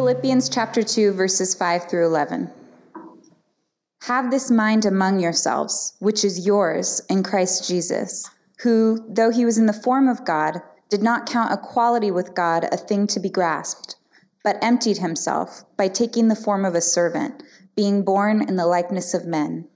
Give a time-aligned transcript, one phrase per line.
[0.00, 2.50] Philippians chapter 2, verses 5 through 11.
[4.04, 8.26] Have this mind among yourselves, which is yours in Christ Jesus,
[8.62, 12.64] who, though he was in the form of God, did not count equality with God
[12.72, 13.96] a thing to be grasped,
[14.42, 17.42] but emptied himself by taking the form of a servant,
[17.76, 19.68] being born in the likeness of men.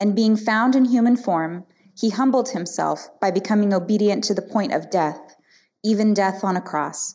[0.00, 1.64] And being found in human form,
[1.96, 5.36] he humbled himself by becoming obedient to the point of death,
[5.84, 7.14] even death on a cross.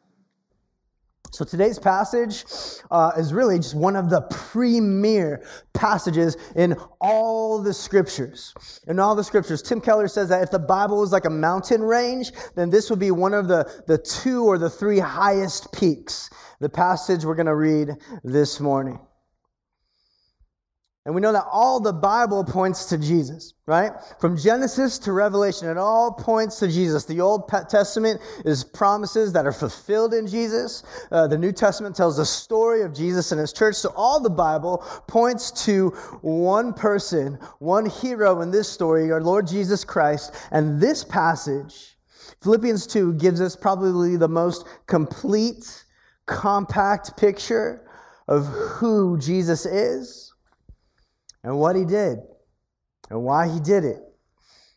[1.31, 2.43] So today's passage
[2.91, 8.53] uh, is really just one of the premier passages in all the scriptures.
[8.87, 11.81] In all the scriptures, Tim Keller says that if the Bible was like a mountain
[11.81, 16.29] range, then this would be one of the, the two or the three highest peaks.
[16.59, 17.91] The passage we're going to read
[18.25, 18.99] this morning.
[21.03, 23.91] And we know that all the Bible points to Jesus, right?
[24.19, 27.05] From Genesis to Revelation, it all points to Jesus.
[27.05, 30.83] The Old Testament is promises that are fulfilled in Jesus.
[31.11, 33.77] Uh, the New Testament tells the story of Jesus and his church.
[33.77, 35.89] So all the Bible points to
[36.21, 40.35] one person, one hero in this story, our Lord Jesus Christ.
[40.51, 41.97] And this passage,
[42.43, 45.83] Philippians 2, gives us probably the most complete,
[46.27, 47.89] compact picture
[48.27, 50.30] of who Jesus is
[51.43, 52.19] and what he did
[53.09, 53.99] and why he did it.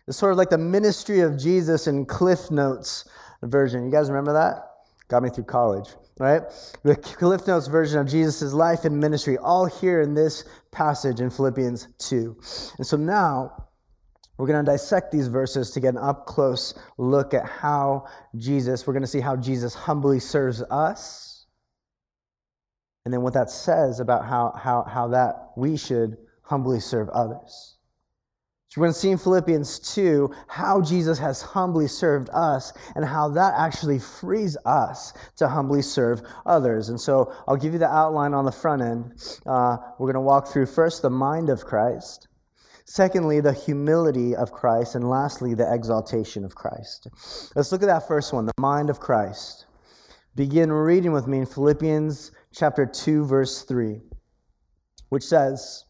[0.06, 3.08] It's sort of like the ministry of Jesus in Cliff Notes
[3.42, 3.84] version.
[3.84, 4.62] You guys remember that?
[5.08, 6.42] Got me through college, right?
[6.82, 11.30] The Cliff Notes version of Jesus' life and ministry, all here in this passage in
[11.30, 12.36] Philippians 2.
[12.78, 13.68] And so now
[14.36, 18.06] we're going to dissect these verses to get an up close look at how
[18.36, 21.46] Jesus, we're going to see how Jesus humbly serves us.
[23.04, 27.74] And then what that says about how, how, how that we should humbly serve others.
[28.74, 33.04] So we're going to see in Philippians 2 how Jesus has humbly served us and
[33.04, 36.88] how that actually frees us to humbly serve others.
[36.88, 39.38] And so I'll give you the outline on the front end.
[39.46, 42.26] Uh, we're going to walk through first the mind of Christ.
[42.84, 44.96] Secondly, the humility of Christ.
[44.96, 47.06] And lastly, the exaltation of Christ.
[47.54, 49.66] Let's look at that first one, the mind of Christ.
[50.34, 54.00] Begin reading with me in Philippians chapter 2, verse 3
[55.14, 55.84] which says,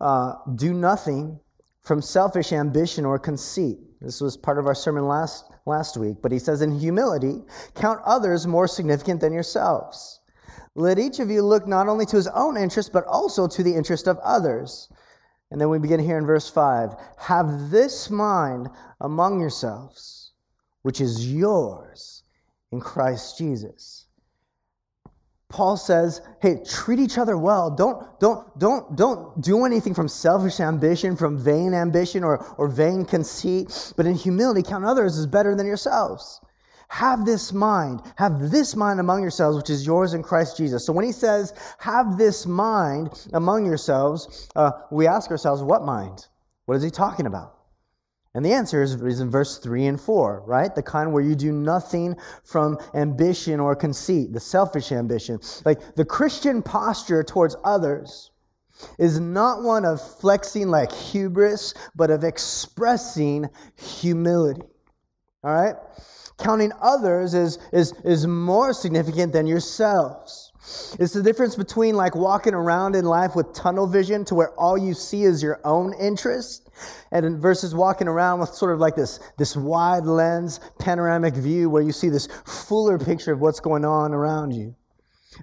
[0.00, 1.40] uh, Do nothing
[1.82, 3.78] from selfish ambition or conceit.
[4.00, 7.42] This was part of our sermon last, last week, but he says, In humility,
[7.74, 10.20] count others more significant than yourselves.
[10.76, 13.74] Let each of you look not only to his own interest, but also to the
[13.74, 14.88] interest of others.
[15.50, 18.68] And then we begin here in verse 5 Have this mind
[19.00, 20.32] among yourselves,
[20.82, 22.22] which is yours
[22.70, 24.03] in Christ Jesus
[25.48, 27.70] Paul says, hey, treat each other well.
[27.70, 33.04] Don't, don't, don't, don't do anything from selfish ambition, from vain ambition or, or vain
[33.04, 36.40] conceit, but in humility, count others as better than yourselves.
[36.88, 40.84] Have this mind, have this mind among yourselves, which is yours in Christ Jesus.
[40.84, 46.26] So when he says, have this mind among yourselves, uh, we ask ourselves, what mind?
[46.66, 47.58] What is he talking about?
[48.34, 50.74] And the answer is, is, in verse 3 and 4, right?
[50.74, 55.38] The kind where you do nothing from ambition or conceit, the selfish ambition.
[55.64, 58.32] Like the Christian posture towards others
[58.98, 64.62] is not one of flexing like hubris, but of expressing humility.
[65.44, 65.76] All right?
[66.38, 70.52] Counting others is, is, is more significant than yourselves.
[70.98, 74.78] It's the difference between like walking around in life with tunnel vision to where all
[74.78, 76.70] you see is your own interest
[77.12, 81.82] and versus walking around with sort of like this, this wide lens panoramic view where
[81.82, 84.74] you see this fuller picture of what's going on around you.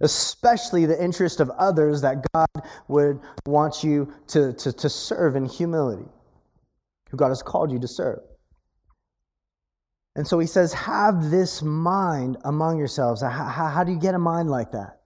[0.02, 2.48] Especially the interest of others that God
[2.88, 6.10] would want you to, to, to serve in humility,
[7.10, 8.20] who God has called you to serve.
[10.16, 13.22] And so he says, Have this mind among yourselves.
[13.22, 15.00] How, how, how do you get a mind like that?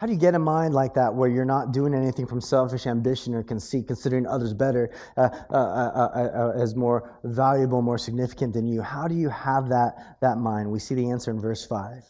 [0.00, 2.86] How do you get a mind like that where you're not doing anything from selfish
[2.86, 8.66] ambition or conceit, considering others better uh, uh, uh, as more valuable, more significant than
[8.66, 8.80] you?
[8.80, 10.70] How do you have that, that mind?
[10.70, 12.02] We see the answer in verse 5.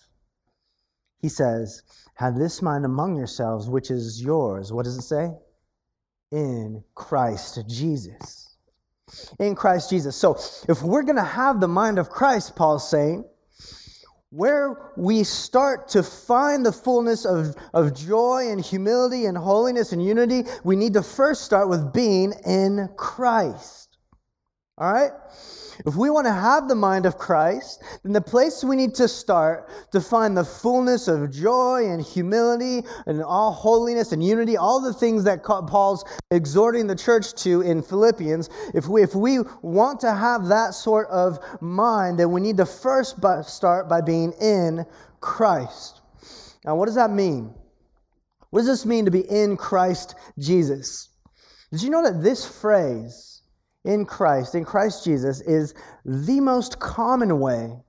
[1.19, 1.83] He says,
[2.15, 4.73] Have this mind among yourselves, which is yours.
[4.73, 5.33] What does it say?
[6.31, 8.57] In Christ Jesus.
[9.41, 10.15] In Christ Jesus.
[10.15, 10.39] So
[10.69, 13.25] if we're going to have the mind of Christ, Paul's saying,
[14.31, 20.05] where we start to find the fullness of, of joy and humility and holiness and
[20.05, 23.90] unity, we need to first start with being in Christ.
[24.81, 25.13] All right?
[25.87, 29.09] If we want to have the mind of Christ, then the place we need to
[29.09, 34.81] start to find the fullness of joy and humility and all holiness and unity, all
[34.81, 40.01] the things that Paul's exhorting the church to in Philippians, if we, if we want
[40.01, 44.85] to have that sort of mind, then we need to first start by being in
[45.21, 46.01] Christ.
[46.65, 47.55] Now, what does that mean?
[48.51, 51.09] What does this mean to be in Christ Jesus?
[51.71, 53.30] Did you know that this phrase,
[53.85, 55.75] in Christ, in Christ Jesus, is
[56.05, 57.83] the most common way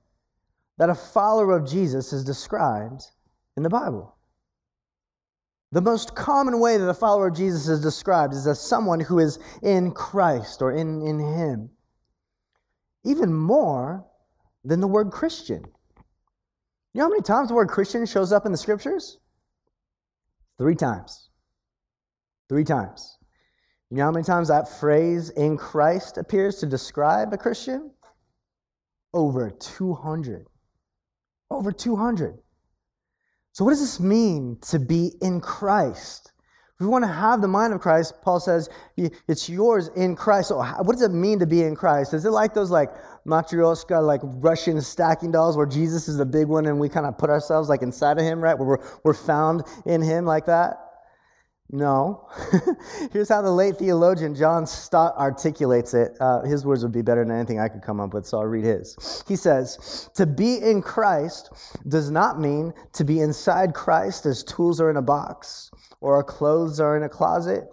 [0.78, 3.02] that a follower of Jesus is described
[3.56, 4.16] in the Bible.
[5.72, 9.18] The most common way that a follower of Jesus is described is as someone who
[9.18, 11.70] is in Christ or in, in Him.
[13.04, 14.04] Even more
[14.64, 15.64] than the word Christian.
[16.94, 19.18] You know how many times the word Christian shows up in the scriptures?
[20.58, 21.30] Three times.
[22.48, 23.18] Three times.
[23.92, 27.90] You know how many times that phrase in Christ appears to describe a Christian?
[29.12, 30.46] Over 200.
[31.50, 32.38] Over 200.
[33.52, 36.32] So, what does this mean to be in Christ?
[36.76, 40.48] If we want to have the mind of Christ, Paul says it's yours in Christ.
[40.48, 42.14] So, what does it mean to be in Christ?
[42.14, 42.88] Is it like those like
[43.26, 47.18] matryoshka, like Russian stacking dolls, where Jesus is the big one and we kind of
[47.18, 48.58] put ourselves like inside of him, right?
[48.58, 50.81] Where we're, we're found in him like that?
[51.70, 52.28] No.
[53.12, 56.16] Here's how the late theologian John Stott articulates it.
[56.20, 58.46] Uh, his words would be better than anything I could come up with, so I'll
[58.46, 59.24] read his.
[59.26, 61.50] He says, To be in Christ
[61.88, 65.70] does not mean to be inside Christ as tools are in a box
[66.02, 67.68] or our clothes are in a closet,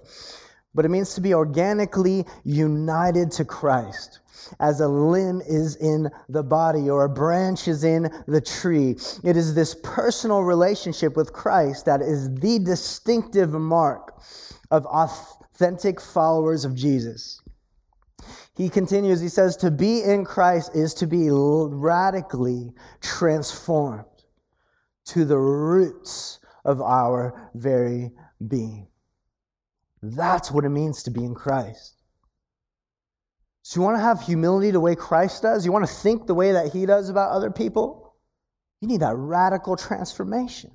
[0.80, 4.22] but it means to be organically united to Christ
[4.62, 8.96] as a limb is in the body or a branch is in the tree.
[9.26, 14.22] It is this personal relationship with Christ that is the distinctive mark
[14.72, 17.42] of authentic followers of Jesus.
[18.56, 22.72] He continues, he says, to be in Christ is to be radically
[23.02, 24.06] transformed
[25.08, 28.12] to the roots of our very
[28.48, 28.88] being.
[30.02, 31.96] That's what it means to be in Christ.
[33.64, 35.66] So, you want to have humility the way Christ does?
[35.66, 38.16] You want to think the way that he does about other people?
[38.82, 40.72] You need that radical transformation.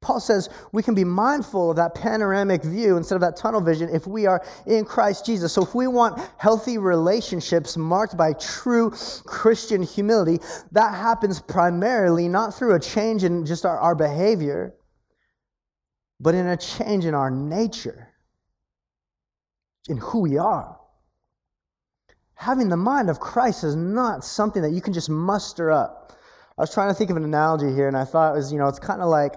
[0.00, 3.90] Paul says we can be mindful of that panoramic view instead of that tunnel vision
[3.92, 5.52] if we are in Christ Jesus.
[5.52, 8.90] So, if we want healthy relationships marked by true
[9.24, 10.40] Christian humility,
[10.72, 14.74] that happens primarily not through a change in just our, our behavior,
[16.20, 18.08] but in a change in our nature,
[19.88, 20.80] in who we are
[22.40, 26.16] having the mind of Christ is not something that you can just muster up.
[26.56, 28.58] I was trying to think of an analogy here, and I thought it was, you
[28.58, 29.34] know, it's kind of like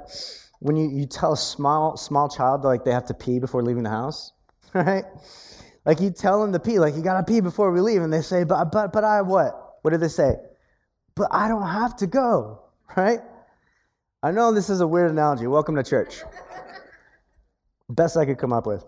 [0.59, 3.83] when you, you tell a small small child like they have to pee before leaving
[3.83, 4.31] the house,
[4.73, 5.03] right?
[5.85, 8.21] Like you tell them to pee, like you gotta pee before we leave, and they
[8.21, 9.79] say, but but but I what?
[9.81, 10.35] What do they say?
[11.15, 12.63] But I don't have to go,
[12.95, 13.19] right?
[14.23, 15.47] I know this is a weird analogy.
[15.47, 16.21] Welcome to church.
[17.95, 18.83] Best I could come up with.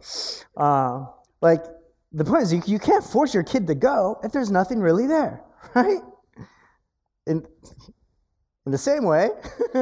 [0.57, 1.05] Uh,
[1.41, 1.63] like
[2.11, 5.07] the point is, you, you can't force your kid to go if there's nothing really
[5.07, 5.43] there,
[5.75, 5.99] right?
[7.27, 7.45] In,
[8.65, 9.29] in the same way,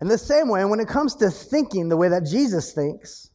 [0.00, 3.30] in the same way, when it comes to thinking the way that Jesus thinks,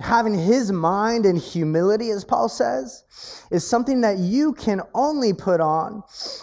[0.00, 3.04] having his mind and humility, as Paul says,
[3.50, 6.02] is something that you can only put on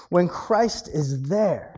[0.10, 1.75] when Christ is there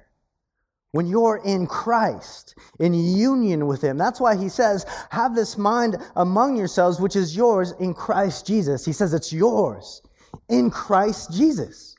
[0.97, 3.99] when you're in Christ, in union with Him.
[3.99, 8.83] That's why He says, Have this mind among yourselves, which is yours in Christ Jesus.
[8.83, 10.01] He says it's yours
[10.49, 11.95] in Christ Jesus.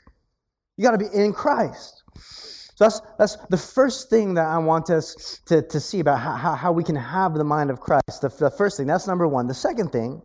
[0.76, 2.02] You got to be in Christ.
[2.17, 6.57] So that's, that's the first thing that I want us to, to see about how,
[6.57, 8.23] how we can have the mind of Christ.
[8.23, 9.47] The, the first thing, that's number one.
[9.47, 10.21] The second thing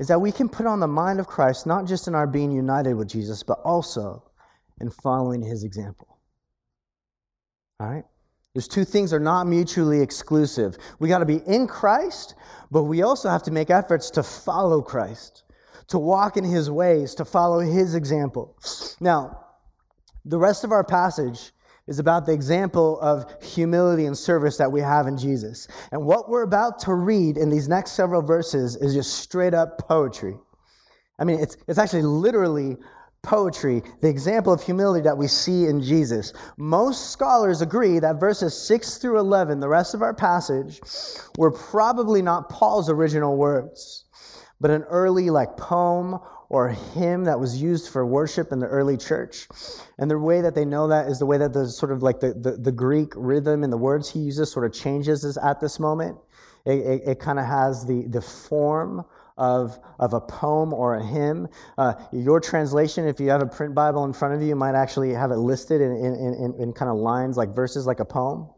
[0.00, 2.50] is that we can put on the mind of Christ not just in our being
[2.50, 4.22] united with Jesus, but also
[4.80, 6.17] in following His example.
[7.80, 8.04] All right?
[8.54, 10.78] There's two things are not mutually exclusive.
[10.98, 12.34] We got to be in Christ,
[12.70, 15.44] but we also have to make efforts to follow Christ,
[15.88, 18.56] to walk in his ways, to follow his example.
[19.00, 19.44] Now,
[20.24, 21.52] the rest of our passage
[21.86, 25.68] is about the example of humility and service that we have in Jesus.
[25.90, 29.78] And what we're about to read in these next several verses is just straight up
[29.88, 30.36] poetry.
[31.18, 32.76] I mean, it's, it's actually literally
[33.22, 36.32] poetry, the example of humility that we see in Jesus.
[36.56, 40.80] Most scholars agree that verses 6 through 11, the rest of our passage,
[41.36, 44.04] were probably not Paul's original words,
[44.60, 46.18] but an early like poem
[46.50, 49.46] or hymn that was used for worship in the early church.
[49.98, 52.20] And the way that they know that is the way that the sort of like
[52.20, 55.78] the, the, the Greek rhythm and the words he uses sort of changes at this
[55.78, 56.16] moment.
[56.64, 59.04] It, it, it kind of has the, the form
[59.38, 61.48] of, of a poem or a hymn.
[61.78, 64.74] Uh, your translation, if you have a print Bible in front of you, you might
[64.74, 68.04] actually have it listed in, in, in, in kind of lines like verses like a
[68.04, 68.48] poem.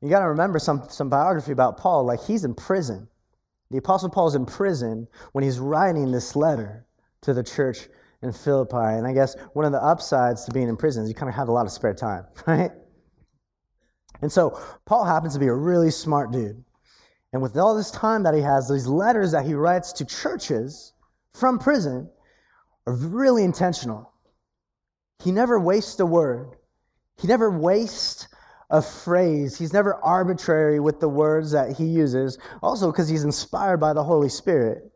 [0.00, 3.06] You got to remember some, some biography about Paul, like he's in prison.
[3.70, 6.86] The Apostle Paul's in prison when he's writing this letter
[7.22, 7.88] to the church
[8.22, 8.76] in Philippi.
[8.76, 11.34] And I guess one of the upsides to being in prison is you kind of
[11.34, 12.70] have a lot of spare time, right?
[14.22, 16.62] And so Paul happens to be a really smart dude.
[17.32, 20.92] And with all this time that he has, these letters that he writes to churches
[21.34, 22.10] from prison
[22.86, 24.12] are really intentional.
[25.22, 26.56] He never wastes a word,
[27.16, 28.26] he never wastes
[28.70, 29.58] a phrase.
[29.58, 34.04] He's never arbitrary with the words that he uses, also because he's inspired by the
[34.04, 34.90] Holy Spirit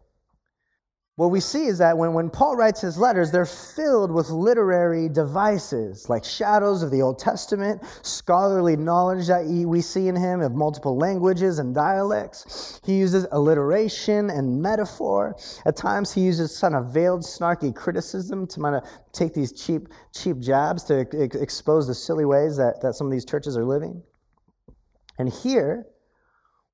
[1.17, 5.09] what we see is that when, when Paul writes his letters, they're filled with literary
[5.09, 10.57] devices like shadows of the Old Testament, scholarly knowledge that we see in him of
[10.57, 12.81] multiple languages and dialects.
[12.85, 15.37] He uses alliteration and metaphor.
[15.67, 19.87] At times, he uses kind of veiled, snarky criticism to kind of take these cheap,
[20.13, 21.07] cheap jabs to
[21.41, 24.03] expose the silly ways that, that some of these churches are living.
[25.21, 25.87] And here,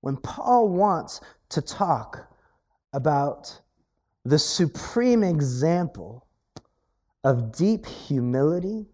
[0.00, 1.20] when Paul wants
[1.50, 2.26] to talk
[2.94, 3.60] about
[4.24, 6.26] the supreme example
[7.24, 8.86] of deep humility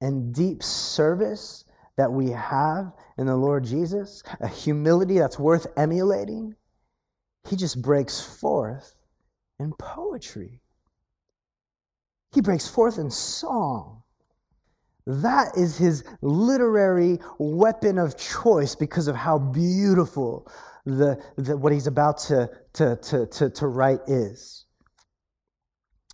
[0.00, 1.64] and deep service
[1.96, 6.54] that we have in the Lord Jesus, a humility that's worth emulating,
[7.48, 8.94] he just breaks forth
[9.58, 10.60] in poetry.
[12.34, 14.02] He breaks forth in song.
[15.06, 20.50] That is his literary weapon of choice because of how beautiful
[20.84, 24.66] the, the, what he's about to, to, to, to, to write is.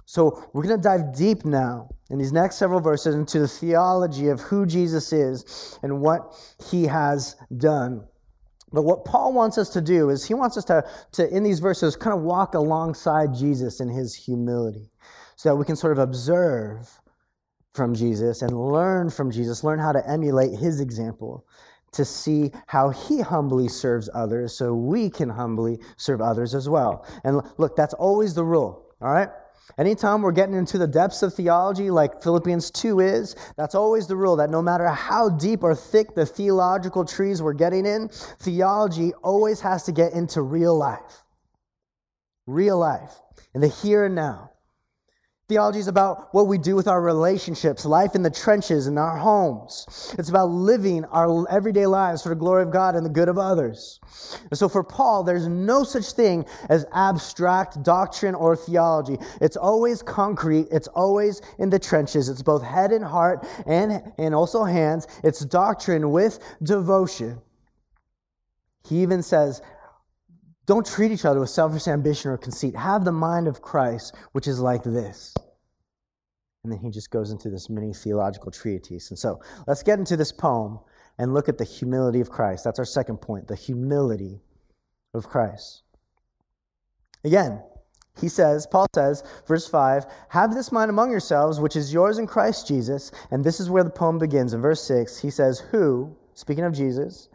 [0.06, 4.28] So we're going to dive deep now in these next several verses into the theology
[4.28, 6.34] of who Jesus is and what
[6.70, 8.06] he has done.
[8.72, 10.82] But what Paul wants us to do is he wants us to,
[11.12, 14.90] to in these verses, kind of walk alongside Jesus in his humility
[15.36, 16.88] so that we can sort of observe
[17.74, 21.46] from Jesus and learn from Jesus, learn how to emulate his example
[21.92, 27.06] to see how he humbly serves others so we can humbly serve others as well.
[27.24, 29.28] And look, that's always the rule, all right?
[29.76, 34.16] Anytime we're getting into the depths of theology, like Philippians 2 is, that's always the
[34.16, 38.08] rule that no matter how deep or thick the theological trees we're getting in,
[38.40, 41.22] theology always has to get into real life.
[42.46, 43.12] Real life,
[43.54, 44.50] in the here and now.
[45.48, 49.16] Theology is about what we do with our relationships, life in the trenches, in our
[49.16, 50.14] homes.
[50.18, 53.38] It's about living our everyday lives for the glory of God and the good of
[53.38, 53.98] others.
[54.50, 59.16] And so for Paul, there's no such thing as abstract doctrine or theology.
[59.40, 62.28] It's always concrete, it's always in the trenches.
[62.28, 65.06] It's both head and heart and, and also hands.
[65.24, 67.40] It's doctrine with devotion.
[68.86, 69.62] He even says,
[70.68, 72.76] don't treat each other with selfish ambition or conceit.
[72.76, 75.34] Have the mind of Christ, which is like this.
[76.62, 79.08] And then he just goes into this mini theological treatise.
[79.08, 80.78] And so let's get into this poem
[81.16, 82.64] and look at the humility of Christ.
[82.64, 84.42] That's our second point the humility
[85.14, 85.84] of Christ.
[87.24, 87.62] Again,
[88.20, 92.26] he says, Paul says, verse 5, have this mind among yourselves, which is yours in
[92.26, 93.10] Christ Jesus.
[93.30, 94.52] And this is where the poem begins.
[94.52, 97.30] In verse 6, he says, Who, speaking of Jesus,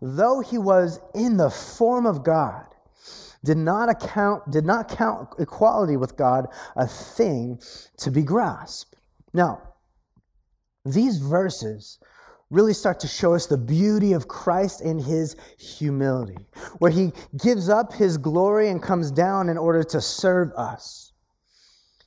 [0.00, 2.64] though he was in the form of God,
[3.44, 7.60] did not account did not count equality with God a thing
[7.98, 8.96] to be grasped.
[9.32, 9.62] Now,
[10.84, 11.98] these verses
[12.50, 16.38] really start to show us the beauty of Christ in his humility,
[16.78, 21.12] where he gives up his glory and comes down in order to serve us.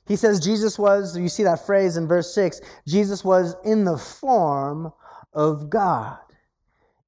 [0.08, 3.96] He says Jesus was, you see that phrase in verse 6, Jesus was in the
[3.96, 4.92] form
[5.32, 6.18] of God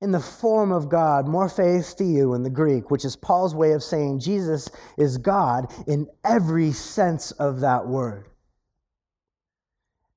[0.04, 3.82] in the form of God, morphe theou in the Greek, which is Paul's way of
[3.82, 4.68] saying Jesus
[4.98, 8.28] is God in every sense of that word.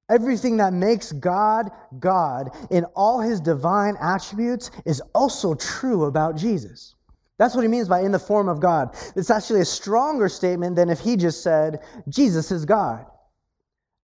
[0.09, 6.95] Everything that makes God God in all his divine attributes is also true about Jesus.
[7.37, 8.93] That's what he means by in the form of God.
[9.15, 11.79] It's actually a stronger statement than if he just said,
[12.09, 13.05] Jesus is God.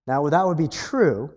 [0.08, 1.34] Now, that would be true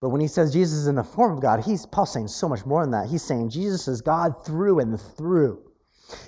[0.00, 2.48] but when he says Jesus is in the form of God, he's Paul's saying so
[2.48, 3.08] much more than that.
[3.08, 5.62] He's saying Jesus is God through and through.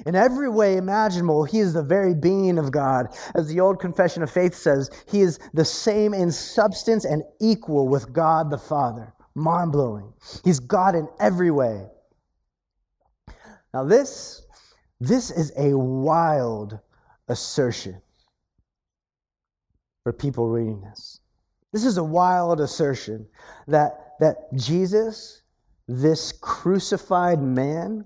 [0.06, 3.16] In every way imaginable, he is the very being of God.
[3.34, 7.88] As the old confession of faith says, he is the same in substance and equal
[7.88, 9.14] with God the Father.
[9.34, 10.12] Mind blowing.
[10.44, 11.86] He's God in every way.
[13.72, 14.42] Now, this,
[14.98, 16.78] this is a wild
[17.28, 18.02] assertion
[20.02, 21.19] for people reading this.
[21.72, 23.26] This is a wild assertion
[23.68, 25.42] that, that Jesus,
[25.86, 28.04] this crucified man,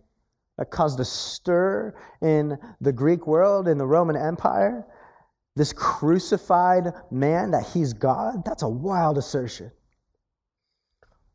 [0.58, 4.86] that caused a stir in the Greek world, in the Roman Empire,
[5.56, 9.70] this crucified man, that he's God, that's a wild assertion.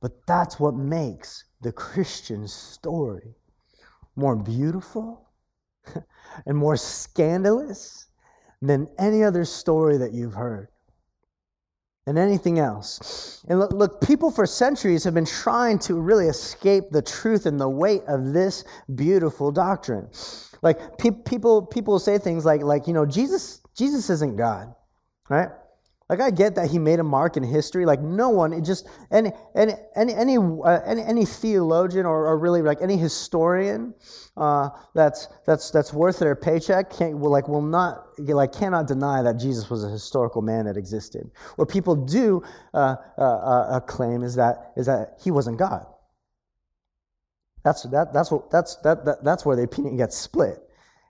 [0.01, 3.35] But that's what makes the Christian story
[4.15, 5.29] more beautiful
[6.45, 8.07] and more scandalous
[8.61, 10.69] than any other story that you've heard
[12.09, 13.45] than anything else.
[13.49, 17.59] And look, look, people for centuries have been trying to really escape the truth and
[17.59, 18.63] the weight of this
[18.95, 20.09] beautiful doctrine.
[20.63, 24.73] Like pe- people, people say things like, like you know, Jesus, Jesus isn't God,
[25.29, 25.49] right?
[26.09, 27.85] Like I get that he made a mark in history.
[27.85, 32.39] Like no one, it just any any any any uh, any, any, theologian or, or,
[32.39, 33.93] really like any historian
[34.35, 39.21] uh, that's that's that's worth their paycheck can't will like will not like cannot deny
[39.21, 41.29] that Jesus was a historical man that existed.
[41.57, 42.41] What people do
[42.73, 45.85] uh, uh, uh claim is that is that he wasn't God.
[47.63, 50.68] That's that that's what that's that, that that's where the opinion gets split.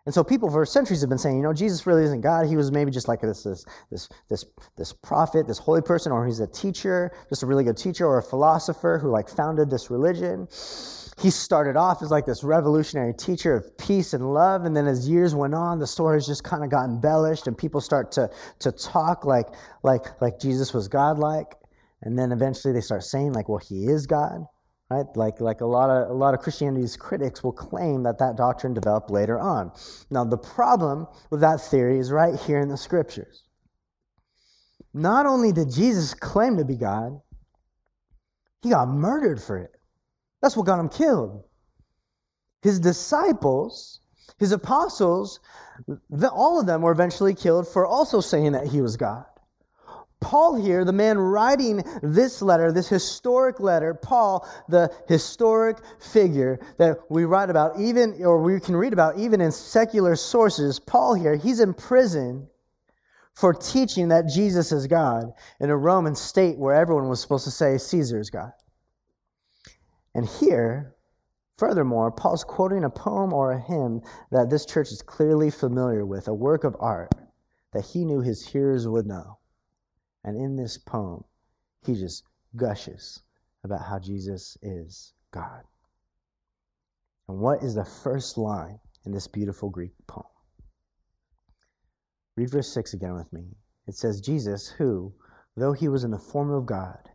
[0.09, 2.47] And so people for centuries have been saying, you know, Jesus really isn't God.
[2.47, 4.43] He was maybe just like this, this, this, this,
[4.75, 8.17] this prophet, this holy person, or he's a teacher, just a really good teacher, or
[8.17, 10.47] a philosopher who like founded this religion.
[11.21, 15.07] He started off as like this revolutionary teacher of peace and love, and then as
[15.07, 18.71] years went on, the stories just kind of got embellished, and people start to to
[18.71, 19.45] talk like
[19.83, 21.53] like like Jesus was godlike,
[22.01, 24.43] and then eventually they start saying like, well, he is God
[24.89, 25.05] right?
[25.15, 28.74] Like, like a, lot of, a lot of Christianity's critics will claim that that doctrine
[28.74, 29.72] developed later on.
[30.10, 33.43] Now, the problem with that theory is right here in the scriptures.
[34.93, 37.19] Not only did Jesus claim to be God,
[38.62, 39.72] he got murdered for it.
[40.41, 41.43] That's what got him killed.
[42.62, 44.01] His disciples,
[44.39, 45.39] his apostles,
[46.31, 49.25] all of them were eventually killed for also saying that he was God.
[50.21, 56.99] Paul here, the man writing this letter, this historic letter, Paul, the historic figure that
[57.09, 61.35] we write about, even, or we can read about even in secular sources, Paul here,
[61.35, 62.47] he's in prison
[63.33, 67.51] for teaching that Jesus is God in a Roman state where everyone was supposed to
[67.51, 68.51] say Caesar is God.
[70.13, 70.95] And here,
[71.58, 74.01] furthermore, Paul's quoting a poem or a hymn
[74.32, 77.13] that this church is clearly familiar with, a work of art
[77.71, 79.38] that he knew his hearers would know.
[80.23, 81.23] And in this poem,
[81.86, 82.23] he just
[82.55, 83.21] gushes
[83.63, 85.63] about how Jesus is God.
[87.27, 90.25] And what is the first line in this beautiful Greek poem?
[92.36, 93.55] Read verse 6 again with me.
[93.88, 95.13] It says, Jesus, who,
[95.55, 97.10] though he was in the form of God,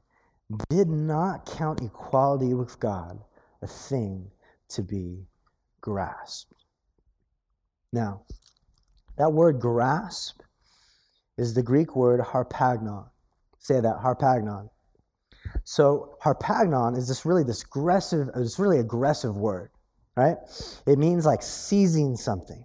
[0.68, 3.18] did not count equality with God
[3.62, 4.30] a thing
[4.68, 5.26] to be
[5.80, 6.52] grasped.
[7.92, 8.22] Now,
[9.16, 10.42] that word grasp
[11.36, 13.08] is the Greek word harpagmon.
[13.58, 14.68] Say that, harpagmon.
[15.64, 19.70] So harpagmon is this really this aggressive, this really aggressive word,
[20.16, 20.36] right?
[20.86, 22.64] It means like seizing something.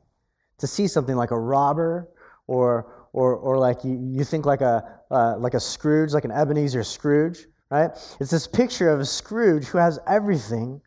[0.59, 2.09] To seize something like a robber
[2.47, 6.31] or or or like you, you think like a uh, like a Scrooge, like an
[6.31, 7.91] Ebenezer Scrooge, right?
[8.19, 10.81] It's this picture of a Scrooge who has everything,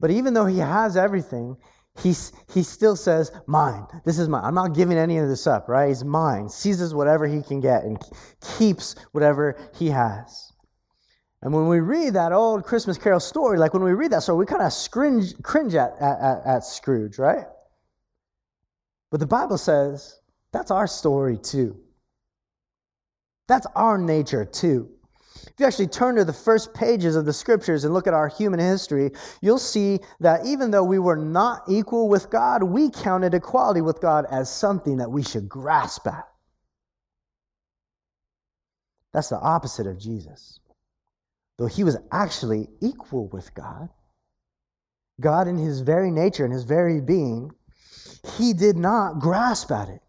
[0.00, 1.56] but even though he has everything,
[2.00, 2.14] he,
[2.52, 3.86] he still says, Mine.
[4.04, 4.44] This is mine.
[4.44, 5.88] I'm not giving any of this up, right?
[5.88, 6.48] He's mine.
[6.48, 8.00] Seizes whatever he can get and
[8.56, 10.52] keeps whatever he has.
[11.42, 14.38] And when we read that old Christmas Carol story, like when we read that story,
[14.38, 17.46] we kind of cringe, cringe at, at, at Scrooge, right?
[19.10, 20.20] But the Bible says
[20.52, 21.76] that's our story too.
[23.48, 24.88] That's our nature too.
[25.46, 28.28] If you actually turn to the first pages of the scriptures and look at our
[28.28, 33.34] human history, you'll see that even though we were not equal with God, we counted
[33.34, 36.28] equality with God as something that we should grasp at.
[39.12, 40.60] That's the opposite of Jesus.
[41.58, 43.88] Though he was actually equal with God,
[45.20, 47.50] God in his very nature and his very being,
[48.36, 50.00] he did not grasp at it.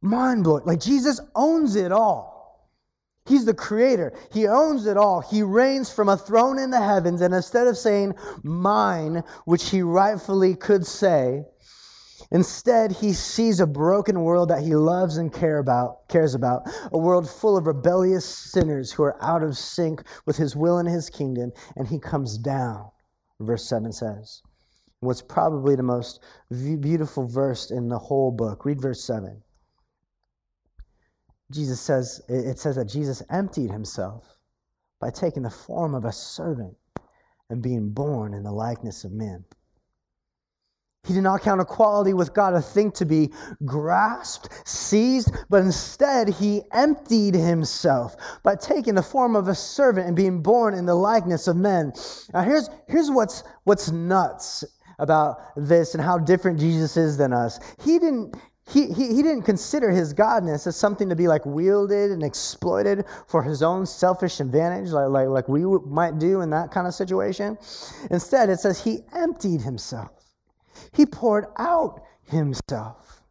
[0.00, 0.64] Mind blowing.
[0.64, 2.31] Like Jesus owns it all.
[3.24, 4.12] He's the creator.
[4.32, 5.20] He owns it all.
[5.20, 7.20] He reigns from a throne in the heavens.
[7.20, 11.44] And instead of saying mine, which he rightfully could say,
[12.32, 16.98] instead he sees a broken world that he loves and care about, cares about, a
[16.98, 21.08] world full of rebellious sinners who are out of sync with his will and his
[21.08, 21.52] kingdom.
[21.76, 22.90] And he comes down,
[23.38, 24.42] verse 7 says.
[24.98, 28.64] What's probably the most beautiful verse in the whole book.
[28.64, 29.42] Read verse 7.
[31.52, 34.36] Jesus says, it says that Jesus emptied himself
[35.00, 36.76] by taking the form of a servant
[37.50, 39.44] and being born in the likeness of men.
[41.04, 43.32] He did not count equality with God a thing to be
[43.64, 50.16] grasped, seized, but instead he emptied himself by taking the form of a servant and
[50.16, 51.92] being born in the likeness of men.
[52.32, 54.62] Now here's, here's what's, what's nuts
[55.00, 57.58] about this and how different Jesus is than us.
[57.84, 58.36] He didn't
[58.70, 63.04] he, he, he didn't consider his godness as something to be like wielded and exploited
[63.26, 66.94] for his own selfish advantage, like, like, like we might do in that kind of
[66.94, 67.58] situation.
[68.10, 70.10] Instead, it says he emptied himself,
[70.92, 73.21] he poured out himself.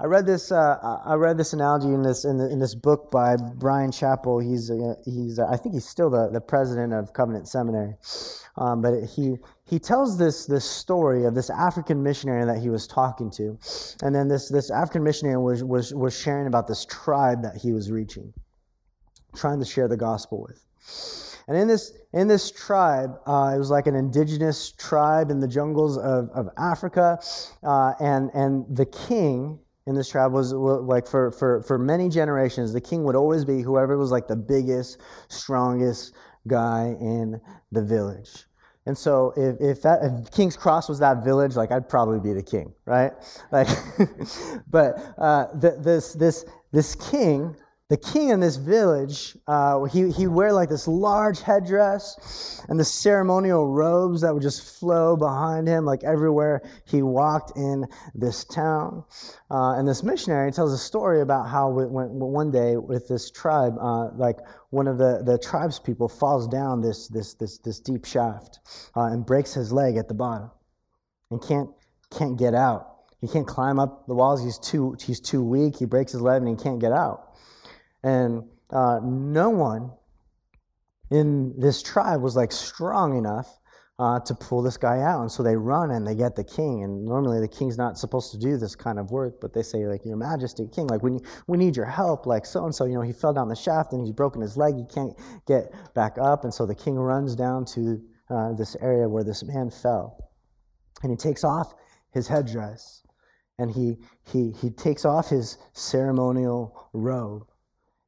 [0.00, 0.52] I read this.
[0.52, 4.40] Uh, I read this analogy in this in, the, in, this book by Bryan Chapell.
[4.40, 7.96] He's uh, he's uh, I think he's still the, the president of Covenant Seminary,
[8.56, 9.34] um, but he
[9.64, 13.58] he tells this this story of this African missionary that he was talking to,
[14.00, 17.72] and then this this African missionary was was was sharing about this tribe that he
[17.72, 18.32] was reaching,
[19.34, 20.64] trying to share the gospel with.
[21.48, 25.48] And in this, in this tribe, uh, it was like an indigenous tribe in the
[25.48, 27.18] jungles of, of Africa.
[27.62, 29.58] Uh, and, and the king
[29.88, 33.62] in this tribe was like for, for, for many generations, the king would always be
[33.62, 34.98] whoever was like the biggest,
[35.28, 36.14] strongest
[36.46, 37.40] guy in
[37.72, 38.44] the village.
[38.84, 42.34] And so if, if that if King's Cross was that village, like I'd probably be
[42.34, 43.12] the king, right?
[43.50, 43.68] Like,
[44.70, 47.56] but uh, this this this king
[47.88, 52.84] the king in this village, uh, he, he'd wear like this large headdress and the
[52.84, 59.02] ceremonial robes that would just flow behind him, like everywhere he walked in this town.
[59.50, 63.74] Uh, and this missionary tells a story about how when, one day with this tribe,
[63.80, 64.36] uh, like
[64.68, 68.58] one of the, the tribes people falls down this, this, this, this deep shaft
[68.96, 70.50] uh, and breaks his leg at the bottom
[71.30, 71.70] and can't,
[72.10, 72.96] can't get out.
[73.22, 74.44] He can't climb up the walls.
[74.44, 75.76] He's too, he's too weak.
[75.76, 77.24] He breaks his leg and he can't get out.
[78.02, 79.90] And uh, no one
[81.10, 83.58] in this tribe was like strong enough
[83.98, 85.22] uh, to pull this guy out.
[85.22, 86.84] And so they run and they get the king.
[86.84, 89.86] And normally the king's not supposed to do this kind of work, but they say,
[89.86, 92.24] like, Your Majesty, King, like, we need, we need your help.
[92.26, 94.56] Like, so and so, you know, he fell down the shaft and he's broken his
[94.56, 94.76] leg.
[94.76, 95.14] He can't
[95.46, 96.44] get back up.
[96.44, 100.30] And so the king runs down to uh, this area where this man fell.
[101.02, 101.74] And he takes off
[102.12, 103.02] his headdress
[103.58, 103.96] and he,
[104.30, 107.46] he, he takes off his ceremonial robe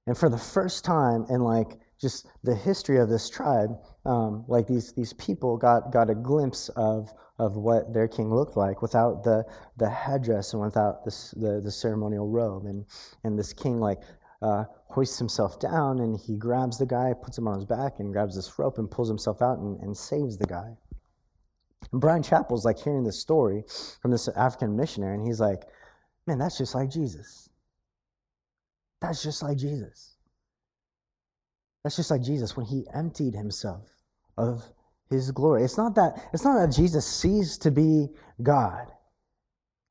[0.06, 4.66] and for the first time in like just the history of this tribe, um, like
[4.66, 9.22] these these people got got a glimpse of of what their king looked like without
[9.22, 9.44] the
[9.76, 12.64] the headdress and without this, the the ceremonial robe.
[12.64, 12.86] And
[13.24, 14.00] and this king like
[14.40, 18.12] uh, hoists himself down and he grabs the guy, puts him on his back, and
[18.12, 20.74] grabs this rope and pulls himself out and, and saves the guy.
[21.92, 23.64] And Bryan Chapell's like hearing this story
[24.00, 25.64] from this African missionary, and he's like,
[26.26, 27.49] "Man, that's just like Jesus."
[29.00, 30.16] That's just like Jesus.
[31.82, 33.88] That's just like Jesus when he emptied himself
[34.36, 34.62] of
[35.08, 35.64] his glory.
[35.64, 38.08] It's not that it's not that Jesus ceased to be
[38.42, 38.86] God.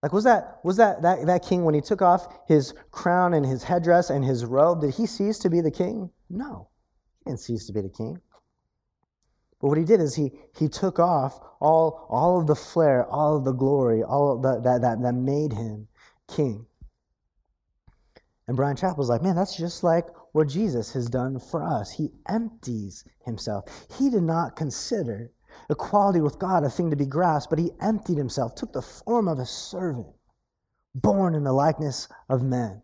[0.04, 3.46] Like was that was that, that that king when he took off his crown and
[3.46, 6.10] his headdress and his robe, did he cease to be the king?
[6.30, 6.70] No.
[7.20, 8.20] He didn't cease to be the king.
[9.60, 13.38] But what he did is he he took off all all of the flair, all
[13.38, 15.88] of the glory, all of the, that, that that made him
[16.30, 16.66] king.
[18.50, 21.92] And Bryan Chapell's like, man, that's just like what Jesus has done for us.
[21.92, 23.66] He empties himself.
[23.96, 25.30] He did not consider
[25.70, 29.28] equality with God a thing to be grasped, but he emptied himself, took the form
[29.28, 30.08] of a servant,
[30.96, 32.82] born in the likeness of men.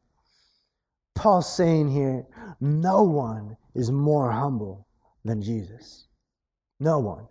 [1.15, 2.28] Paul's saying here,
[2.62, 4.86] no one is more humble
[5.23, 6.06] than Jesus.
[6.80, 7.28] No one.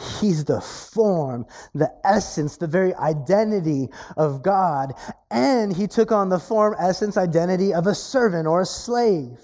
[0.00, 4.94] He's the form, the essence, the very identity of God.
[5.30, 9.38] And he took on the form, essence, identity of a servant or a slave.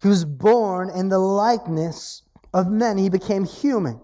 [0.00, 2.22] He was born in the likeness
[2.54, 2.96] of men.
[2.96, 4.00] He became human.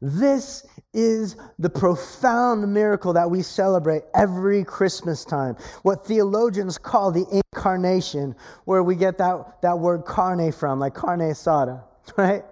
[0.00, 5.56] This is the profound miracle that we celebrate every Christmas time.
[5.82, 8.34] What theologians call the incarnation,
[8.66, 11.82] where we get that, that word carne from, like carne asada,
[12.16, 12.44] right?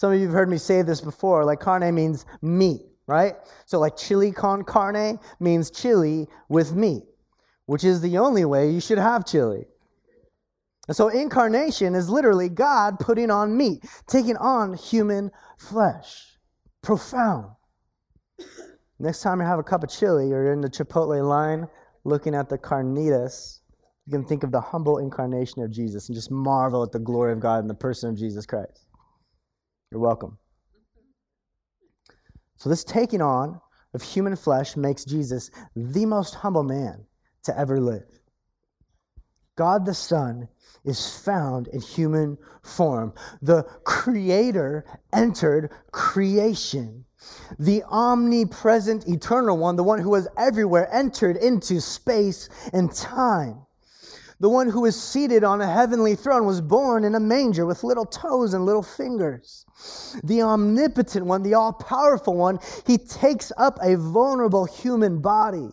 [0.00, 1.44] Some of you have heard me say this before.
[1.44, 3.34] Like carne means meat, right?
[3.66, 7.02] So like chili con carne means chili with meat,
[7.66, 9.66] which is the only way you should have chili.
[10.88, 16.38] And so incarnation is literally God putting on meat, taking on human flesh.
[16.80, 17.50] Profound.
[19.00, 21.68] Next time you have a cup of chili or you're in the Chipotle line
[22.04, 23.58] looking at the carnitas,
[24.06, 27.34] you can think of the humble incarnation of Jesus and just marvel at the glory
[27.34, 28.86] of God in the person of Jesus Christ.
[29.90, 30.38] You're welcome.
[32.56, 33.60] So, this taking on
[33.94, 37.04] of human flesh makes Jesus the most humble man
[37.44, 38.20] to ever live.
[39.56, 40.48] God the Son
[40.84, 43.12] is found in human form.
[43.42, 47.04] The Creator entered creation.
[47.58, 53.66] The omnipresent, eternal one, the one who was everywhere, entered into space and time.
[54.40, 57.84] The one who is seated on a heavenly throne was born in a manger with
[57.84, 59.66] little toes and little fingers.
[60.24, 65.68] The omnipotent one, the all powerful one, he takes up a vulnerable human body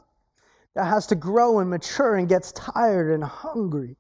[0.76, 3.96] that has to grow and mature and gets tired and hungry.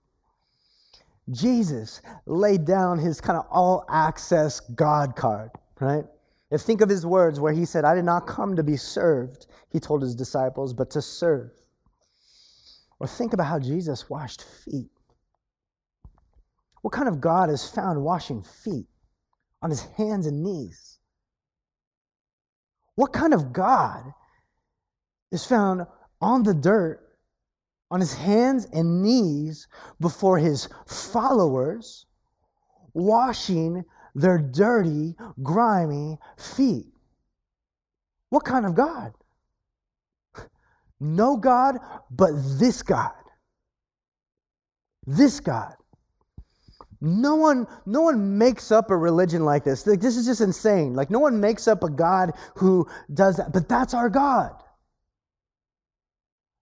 [1.32, 6.06] Jesus laid down his kind of all access God card, right?
[6.51, 9.47] And think of his words where he said, I did not come to be served,
[9.69, 11.51] he told his disciples, but to serve.
[13.00, 14.90] Or think about how Jesus washed feet.
[16.82, 18.88] What kind of God is found washing feet
[19.62, 21.00] on his hands and knees?
[22.96, 24.14] What kind of God
[25.32, 25.86] is found
[26.22, 27.02] on the dirt,
[27.92, 29.68] on his hands and knees
[30.00, 32.06] before his followers,
[32.94, 33.84] washing
[34.16, 36.88] their dirty, grimy feet?
[38.30, 39.14] What kind of God?
[41.00, 41.78] No God,
[42.12, 43.12] but this God.
[45.06, 45.74] This God.
[47.00, 49.86] No one, no one makes up a religion like this.
[49.86, 50.96] Like, this is just insane.
[50.96, 54.52] Like, no one makes up a God who does that, but that's our God.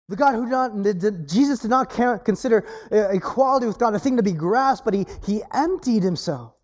[0.09, 1.89] The God who not, Jesus did not
[2.25, 6.54] consider uh, equality with God a thing to be grasped, but he, he emptied himself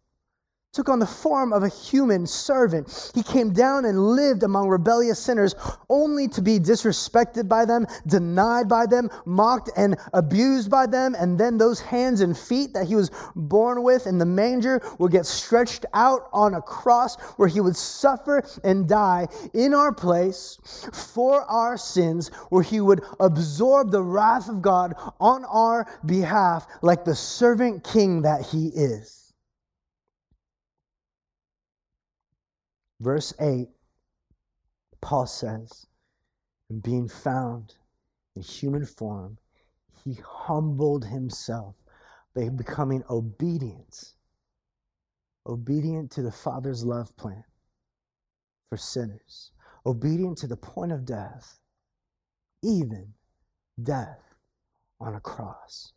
[0.73, 3.11] took on the form of a human servant.
[3.13, 5.53] He came down and lived among rebellious sinners
[5.89, 11.13] only to be disrespected by them, denied by them, mocked and abused by them.
[11.15, 15.11] And then those hands and feet that he was born with in the manger would
[15.11, 20.57] get stretched out on a cross where he would suffer and die in our place
[20.93, 27.03] for our sins, where he would absorb the wrath of God on our behalf like
[27.03, 29.20] the servant king that he is.
[33.01, 33.67] Verse 8,
[35.01, 35.87] Paul says,
[36.69, 37.73] and being found
[38.35, 39.39] in human form,
[40.03, 41.73] he humbled himself
[42.35, 44.13] by becoming obedient,
[45.47, 47.43] obedient to the Father's love plan
[48.69, 49.51] for sinners,
[49.83, 51.59] obedient to the point of death,
[52.61, 53.15] even
[53.81, 54.35] death
[54.99, 55.91] on a cross.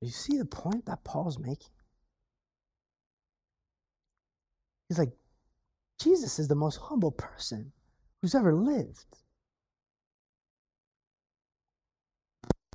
[0.00, 1.70] You see the point that Paul's making?
[4.88, 5.12] He's like,
[6.00, 7.72] Jesus is the most humble person
[8.22, 9.04] who's ever lived.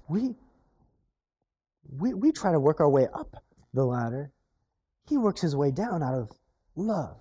[0.10, 0.36] We,
[1.90, 3.42] we, we try to work our way up
[3.74, 4.32] the ladder.
[5.08, 6.32] He works his way down out of
[6.76, 7.18] love.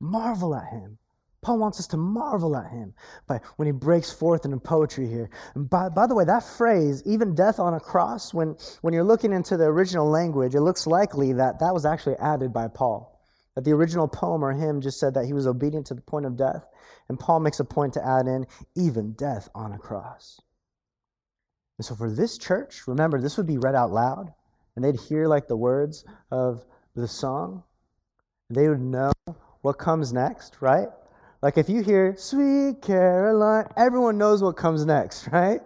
[0.00, 0.98] Marvel at him.
[1.40, 2.94] Paul wants us to marvel at him
[3.26, 5.30] by when he breaks forth in poetry here.
[5.54, 9.04] And by, by the way, that phrase, even death on a cross, when, when you're
[9.04, 13.20] looking into the original language, it looks likely that that was actually added by Paul.
[13.54, 16.26] That the original poem or hymn just said that he was obedient to the point
[16.26, 16.66] of death.
[17.08, 20.40] And Paul makes a point to add in, even death on a cross.
[21.78, 24.32] And so for this church, remember, this would be read out loud,
[24.74, 26.64] and they'd hear like the words of
[26.96, 27.62] the song.
[28.50, 29.12] They would know
[29.62, 30.88] what comes next, right?
[31.40, 35.60] Like if you hear Sweet Caroline, everyone knows what comes next, right?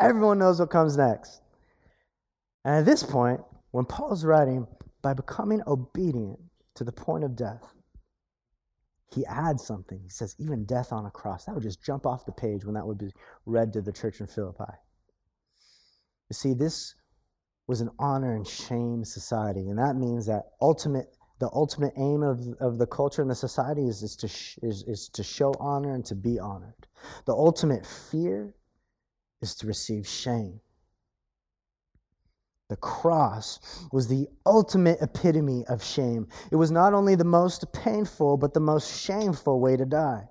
[0.00, 1.42] Everyone knows what comes next.
[2.64, 3.40] And at this point,
[3.72, 4.66] when Paul's writing,
[5.02, 6.38] by becoming obedient
[6.74, 7.62] to the point of death,
[9.14, 10.00] he adds something.
[10.02, 11.44] He says, even death on a cross.
[11.44, 13.10] That would just jump off the page when that would be
[13.44, 14.72] read to the church in Philippi.
[16.28, 16.94] You see, this
[17.66, 21.08] was an honor and shame society, and that means that ultimate
[21.40, 24.84] the ultimate aim of, of the culture and the society is, is, to sh- is,
[24.84, 26.86] is to show honor and to be honored.
[27.24, 28.54] The ultimate fear
[29.40, 30.60] is to receive shame.
[32.68, 33.58] The cross
[33.90, 36.28] was the ultimate epitome of shame.
[36.52, 40.28] It was not only the most painful, but the most shameful way to die.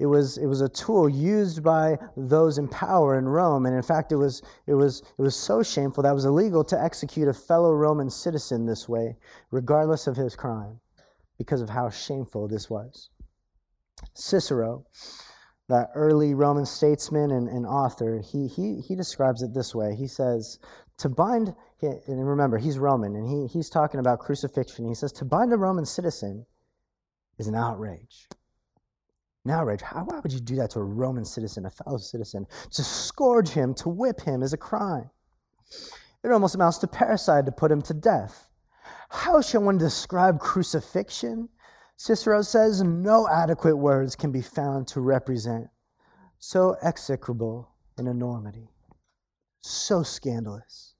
[0.00, 3.66] It was, it was a tool used by those in power in Rome.
[3.66, 6.64] And in fact, it was, it, was, it was so shameful that it was illegal
[6.64, 9.18] to execute a fellow Roman citizen this way,
[9.50, 10.80] regardless of his crime,
[11.36, 13.10] because of how shameful this was.
[14.14, 14.86] Cicero,
[15.68, 19.94] that early Roman statesman and, and author, he, he, he describes it this way.
[19.94, 20.58] He says,
[20.96, 24.86] to bind, and remember, he's Roman, and he, he's talking about crucifixion.
[24.86, 26.46] He says, to bind a Roman citizen
[27.38, 28.28] is an outrage.
[29.44, 29.80] Now, outrage.
[29.80, 32.46] How, why would you do that to a Roman citizen, a fellow citizen?
[32.72, 35.08] To scourge him, to whip him is a crime.
[36.22, 38.48] It almost amounts to parricide to put him to death.
[39.08, 41.48] How shall one describe crucifixion?
[41.96, 45.68] Cicero says no adequate words can be found to represent
[46.38, 48.70] so execrable an enormity,
[49.60, 50.94] so scandalous.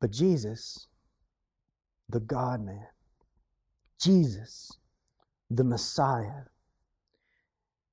[0.00, 0.86] But Jesus,
[2.08, 2.86] the God man,
[4.00, 4.79] Jesus,
[5.50, 6.44] the Messiah.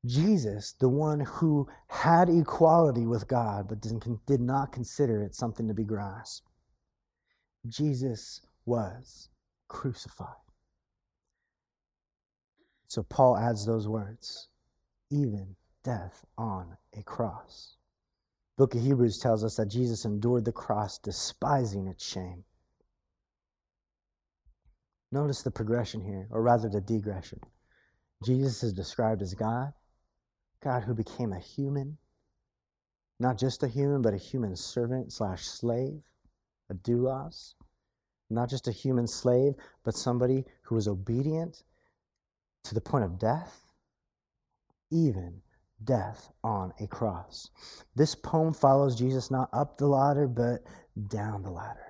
[0.06, 5.74] Jesus, the one who had equality with God but did not consider it something to
[5.74, 6.48] be grasped.
[7.67, 9.30] Jesus was
[9.67, 10.28] crucified.
[12.88, 14.48] So Paul adds those words,
[15.10, 17.76] even death on a cross.
[18.58, 22.43] Book of Hebrews tells us that Jesus endured the cross despising its shame.
[25.12, 27.39] Notice the progression here, or rather the digression.
[28.24, 29.74] Jesus is described as God,
[30.62, 31.98] God who became a human,
[33.20, 36.02] not just a human, but a human servant slash slave,
[36.70, 37.54] a doulos,
[38.30, 41.63] not just a human slave, but somebody who was obedient
[42.63, 43.74] to the point of death,
[44.91, 45.41] even
[45.84, 47.50] death on a cross.
[47.96, 50.63] This poem follows Jesus not up the ladder, but
[51.08, 51.87] down the ladder.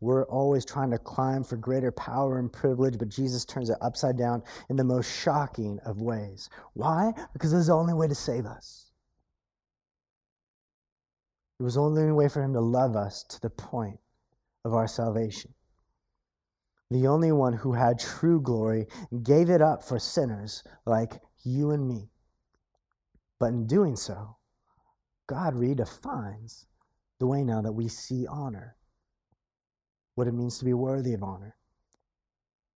[0.00, 4.16] We're always trying to climb for greater power and privilege, but Jesus turns it upside
[4.16, 6.48] down in the most shocking of ways.
[6.74, 7.12] Why?
[7.32, 8.92] Because this is the only way to save us.
[11.58, 13.98] It was the only way for him to love us to the point
[14.64, 15.52] of our salvation.
[16.90, 18.86] The only one who had true glory
[19.22, 22.08] gave it up for sinners like you and me.
[23.40, 24.36] But in doing so,
[25.26, 26.64] God redefines
[27.18, 28.77] the way now that we see honor
[30.18, 31.54] what it means to be worthy of honor.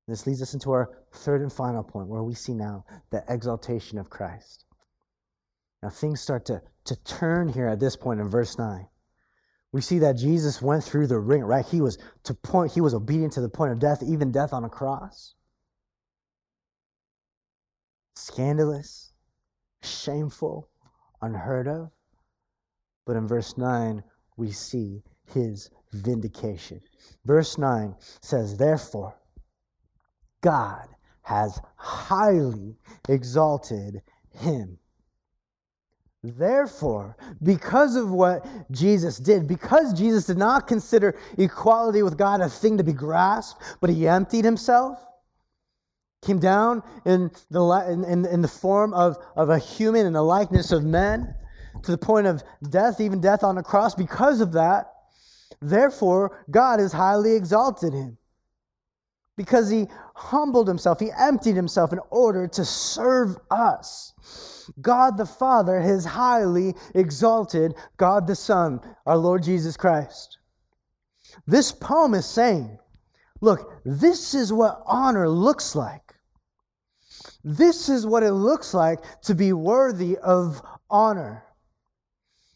[0.06, 3.98] This leads us into our third and final point, where we see now the exaltation
[3.98, 4.64] of Christ.
[5.82, 8.86] Now, things start to, to turn here at this point in verse 9.
[9.72, 11.66] We see that Jesus went through the ring, right?
[11.66, 14.62] He was to point, he was obedient to the point of death, even death on
[14.62, 15.34] a cross.
[18.14, 19.12] Scandalous,
[19.82, 20.68] shameful,
[21.20, 21.90] unheard of.
[23.04, 24.04] But in verse 9,
[24.36, 25.02] we see
[25.34, 26.80] his vindication.
[27.24, 29.14] Verse 9 says, Therefore,
[30.40, 30.88] God
[31.22, 32.76] has highly
[33.08, 34.78] exalted him.
[36.24, 42.48] Therefore, because of what Jesus did, because Jesus did not consider equality with God a
[42.48, 45.04] thing to be grasped, but he emptied himself,
[46.24, 47.60] came down in the,
[48.08, 51.34] in, in the form of, of a human in the likeness of men,
[51.82, 54.91] to the point of death, even death on a cross, because of that,
[55.60, 58.18] Therefore, God has highly exalted him
[59.36, 64.12] because he humbled himself, he emptied himself in order to serve us.
[64.80, 70.38] God the Father has highly exalted God the Son, our Lord Jesus Christ.
[71.46, 72.78] This poem is saying,
[73.40, 76.14] look, this is what honor looks like.
[77.42, 81.44] This is what it looks like to be worthy of honor.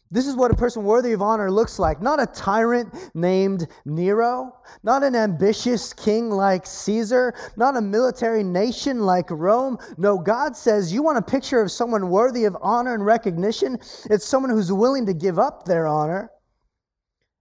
[0.09, 2.01] This is what a person worthy of honor looks like.
[2.01, 8.99] Not a tyrant named Nero, not an ambitious king like Caesar, not a military nation
[8.99, 9.77] like Rome.
[9.97, 13.77] No, God says you want a picture of someone worthy of honor and recognition?
[14.09, 16.31] It's someone who's willing to give up their honor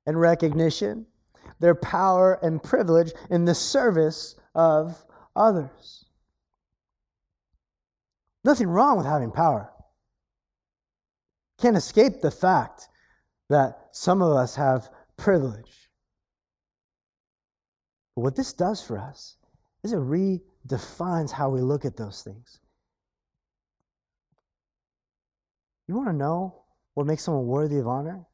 [0.07, 1.07] and recognition,
[1.61, 5.05] their power and privilege in the service of
[5.37, 6.05] others.
[8.45, 9.73] Nothing wrong with having power.
[11.59, 12.89] Can't escape the fact
[13.49, 15.91] that some of us have privilege.
[18.15, 19.37] But what this does for us
[19.83, 22.61] is it redefines how we look at those things.
[25.89, 26.65] You want to know
[26.95, 28.27] what makes someone worthy of honor?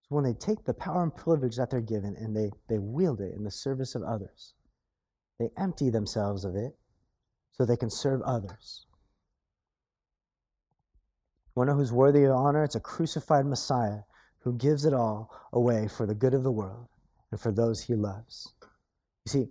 [0.00, 3.20] It's when they take the power and privilege that they're given and they, they wield
[3.20, 4.54] it in the service of others.
[5.38, 6.76] They empty themselves of it
[7.52, 8.86] so they can serve others.
[11.56, 12.64] To who's worthy of honor?
[12.64, 14.00] It's a crucified Messiah
[14.40, 16.88] who gives it all away for the good of the world
[17.30, 18.54] and for those he loves.
[19.26, 19.48] You see,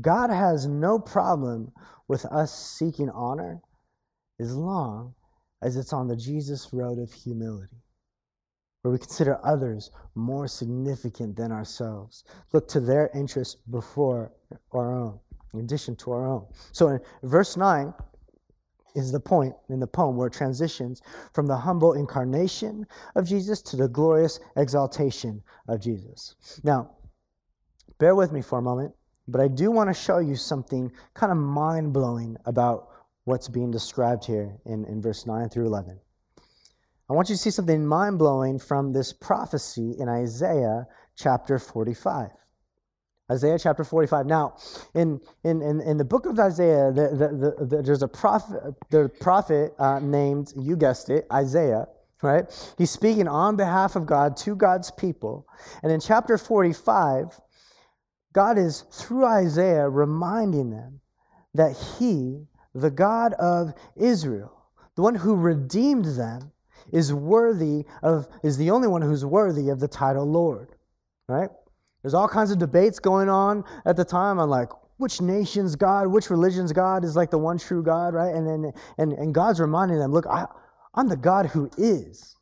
[0.00, 1.72] God has no problem
[2.06, 3.60] with us seeking honor
[4.40, 5.14] as long
[5.62, 7.82] as it's on the Jesus road of humility,
[8.82, 14.30] where we consider others more significant than ourselves, look to their interests before
[14.72, 15.18] our own,
[15.54, 16.46] in addition to our own.
[16.70, 17.92] So in verse 9,
[18.98, 21.00] is the point in the poem where it transitions
[21.32, 26.34] from the humble incarnation of Jesus to the glorious exaltation of Jesus.
[26.64, 26.90] Now,
[27.98, 28.94] bear with me for a moment,
[29.28, 32.88] but I do want to show you something kind of mind blowing about
[33.24, 35.98] what's being described here in, in verse 9 through 11.
[37.10, 42.30] I want you to see something mind blowing from this prophecy in Isaiah chapter 45.
[43.30, 44.26] Isaiah chapter 45.
[44.26, 44.56] Now,
[44.94, 49.10] in, in, in, in the book of Isaiah, the, the, the, there's a prophet, the
[49.20, 51.86] prophet uh, named, you guessed it, Isaiah,
[52.22, 52.74] right?
[52.78, 55.46] He's speaking on behalf of God to God's people.
[55.82, 57.38] And in chapter 45,
[58.32, 61.00] God is, through Isaiah, reminding them
[61.54, 64.64] that he, the God of Israel,
[64.94, 66.52] the one who redeemed them,
[66.92, 70.74] is worthy of, is the only one who's worthy of the title Lord.
[71.28, 71.50] Right?
[72.02, 76.08] There's all kinds of debates going on at the time on like which nation's God,
[76.08, 78.34] which religion's God is like the one true God, right?
[78.34, 80.46] And then and, and God's reminding them, look, I,
[80.94, 82.36] I'm the God who is.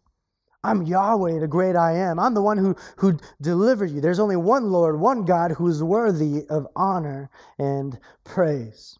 [0.66, 2.18] I'm Yahweh, the great I am.
[2.18, 4.00] I'm the one who, who delivered you.
[4.00, 8.98] There's only one Lord, one God who is worthy of honor and praise.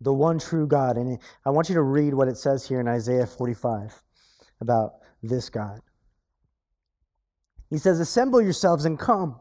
[0.00, 0.96] The one true God.
[0.96, 4.02] And I want you to read what it says here in Isaiah 45
[4.60, 5.80] about this God.
[7.70, 9.40] He says, Assemble yourselves and come.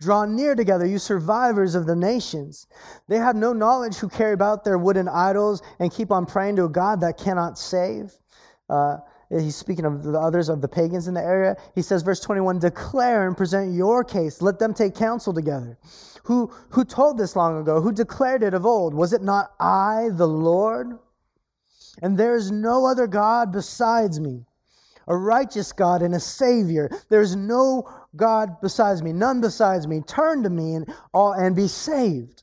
[0.00, 2.66] Draw near together, you survivors of the nations.
[3.08, 6.64] They have no knowledge who carry about their wooden idols and keep on praying to
[6.64, 8.12] a God that cannot save.
[8.68, 8.98] Uh,
[9.30, 11.56] he's speaking of the others of the pagans in the area.
[11.74, 14.40] He says, verse 21 Declare and present your case.
[14.40, 15.76] Let them take counsel together.
[16.24, 17.80] Who, who told this long ago?
[17.80, 18.94] Who declared it of old?
[18.94, 20.98] Was it not I, the Lord?
[22.00, 24.46] And there is no other God besides me
[25.08, 26.90] a righteous God and a Savior.
[27.08, 30.00] There's no God besides me, none besides me.
[30.02, 32.42] Turn to me and, all, and be saved.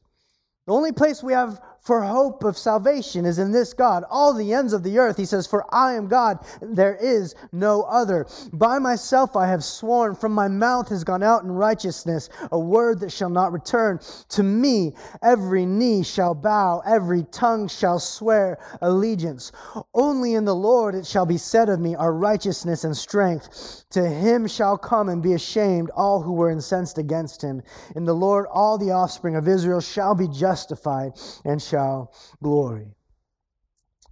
[0.67, 4.03] The only place we have for hope of salvation is in this God.
[4.09, 7.81] All the ends of the earth, he says, For I am God, there is no
[7.83, 8.27] other.
[8.53, 12.99] By myself I have sworn, from my mouth has gone out in righteousness a word
[12.99, 13.99] that shall not return.
[14.29, 19.51] To me every knee shall bow, every tongue shall swear allegiance.
[19.95, 23.85] Only in the Lord it shall be said of me our righteousness and strength.
[23.89, 27.63] To him shall come and be ashamed all who were incensed against him.
[27.95, 31.13] In the Lord all the offspring of Israel shall be justified
[31.43, 32.13] and shall
[32.43, 32.93] glory.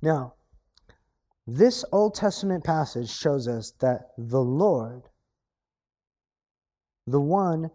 [0.01, 0.33] Now,
[1.45, 5.03] this Old Testament passage shows us that the Lord,
[7.05, 7.69] the one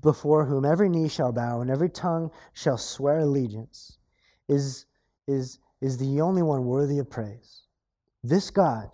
[0.00, 3.98] before whom every knee shall bow and every tongue shall swear allegiance,
[4.48, 4.86] is,
[5.26, 7.62] is, is the only one worthy of praise.
[8.22, 8.90] This God,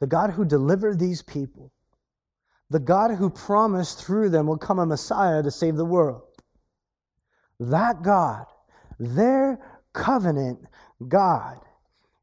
[0.00, 1.70] the God who delivered these people,
[2.70, 6.22] the God who promised through them will come a Messiah to save the world.
[7.60, 8.46] That God
[8.98, 9.58] their
[9.92, 10.60] covenant
[11.08, 11.58] God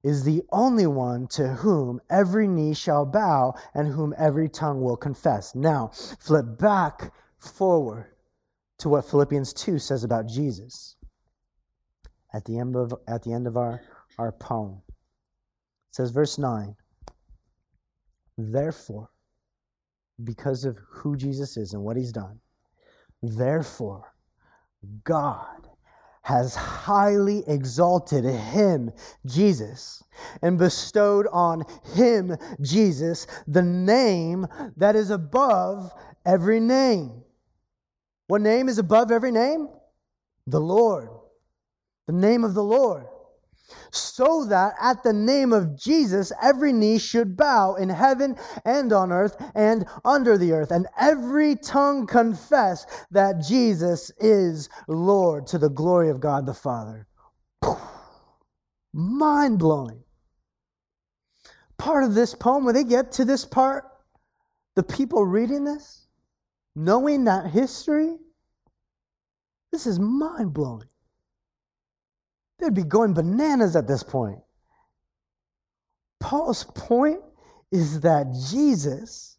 [0.03, 4.97] is the only one to whom every knee shall bow and whom every tongue will
[4.97, 5.53] confess.
[5.53, 8.07] Now, flip back forward
[8.79, 10.95] to what Philippians 2 says about Jesus
[12.33, 13.81] at the end of, at the end of our,
[14.17, 14.81] our poem.
[14.87, 16.75] It says, verse 9,
[18.37, 19.09] Therefore,
[20.23, 22.39] because of who Jesus is and what he's done,
[23.21, 24.13] therefore,
[25.03, 25.67] God
[26.21, 28.91] has highly exalted him,
[29.25, 30.03] Jesus,
[30.41, 31.63] and bestowed on
[31.93, 34.47] him, Jesus, the name
[34.77, 35.91] that is above
[36.25, 37.23] every name.
[38.27, 39.67] What name is above every name?
[40.47, 41.09] The Lord.
[42.07, 43.07] The name of the Lord
[43.91, 49.11] so that at the name of Jesus every knee should bow in heaven and on
[49.11, 55.69] earth and under the earth, and every tongue confess that Jesus is Lord to the
[55.69, 57.07] glory of God the Father.
[58.93, 60.03] Mind blowing.
[61.77, 63.85] Part of this poem, when they get to this part,
[64.75, 66.07] the people reading this,
[66.75, 68.17] knowing that history,
[69.71, 70.87] this is mind blowing.
[72.61, 74.39] They'd be going bananas at this point.
[76.19, 77.21] Paul's point
[77.71, 79.37] is that Jesus,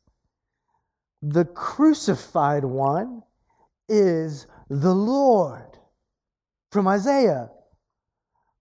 [1.22, 3.22] the crucified one,
[3.88, 5.78] is the Lord.
[6.72, 7.48] From Isaiah,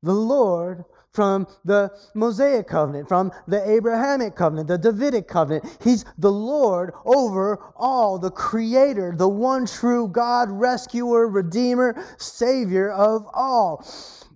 [0.04, 0.84] the Lord
[1.14, 5.66] from the Mosaic covenant, from the Abrahamic covenant, the Davidic covenant.
[5.84, 13.28] He's the Lord over all, the creator, the one true God, rescuer, redeemer, savior of
[13.34, 13.86] all.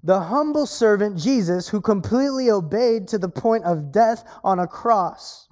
[0.04, 5.48] The humble servant Jesus, who completely obeyed to the point of death on a cross,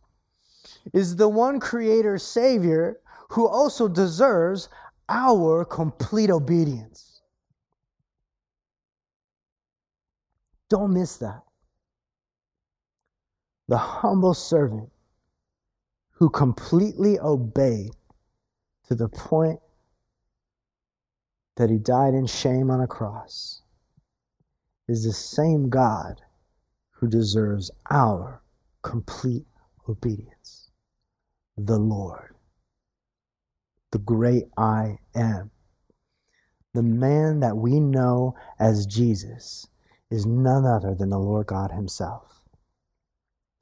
[0.93, 2.99] is the one creator savior
[3.30, 4.69] who also deserves
[5.09, 7.12] our complete obedience.
[10.74, 11.43] Don't miss that.
[13.67, 14.89] The humble servant
[16.13, 17.91] who completely obeyed
[18.88, 19.59] to the point
[21.57, 23.61] that he died in shame on a cross
[24.88, 26.19] is the same God
[26.89, 28.41] who deserves our
[28.82, 29.45] complete
[29.88, 30.71] obedience.
[31.55, 32.34] The Lord,
[33.91, 35.51] the great I am.
[36.74, 39.67] The man that we know as Jesus
[40.14, 42.43] is none other than the Lord God Himself.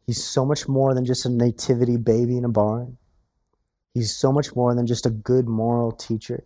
[0.05, 2.97] He's so much more than just a nativity baby in a barn.
[3.93, 6.43] He's so much more than just a good moral teacher.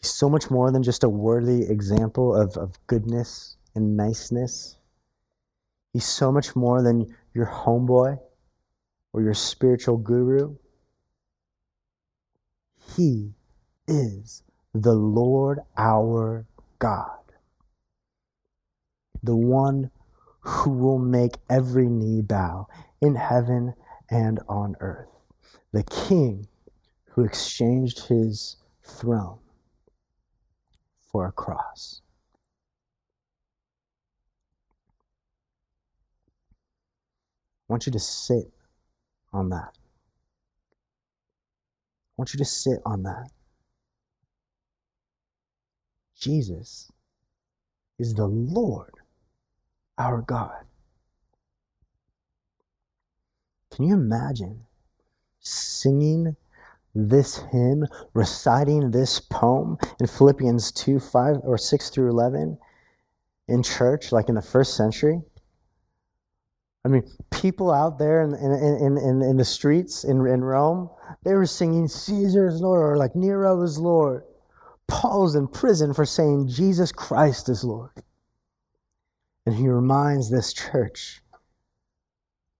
[0.00, 4.76] He's so much more than just a worthy example of, of goodness and niceness.
[5.92, 8.18] He's so much more than your homeboy
[9.12, 10.56] or your spiritual guru.
[12.96, 13.34] He
[13.88, 14.42] is
[14.72, 16.46] the Lord our
[16.78, 17.23] God,
[19.24, 19.90] the one
[20.40, 22.66] who will make every knee bow
[23.00, 23.72] in heaven
[24.10, 25.08] and on earth,
[25.72, 26.46] the King
[27.06, 29.38] who exchanged his throne
[31.10, 32.02] for a cross.
[37.68, 38.52] I want you to sit
[39.32, 39.72] on that.
[39.72, 39.78] I
[42.18, 43.30] want you to sit on that.
[46.20, 46.92] Jesus
[47.98, 48.92] is the Lord,
[49.98, 50.64] our God.
[53.74, 54.60] Can you imagine
[55.40, 56.36] singing
[56.94, 62.56] this hymn, reciting this poem in Philippians 2 5 or 6 through 11
[63.48, 65.20] in church, like in the first century?
[66.84, 70.90] I mean, people out there in, in, in, in, the streets in, in Rome,
[71.24, 74.22] they were singing Caesar's Lord or like Nero is Lord.
[74.86, 77.90] Paul's in prison for saying Jesus Christ is Lord.
[79.46, 81.20] And he reminds this church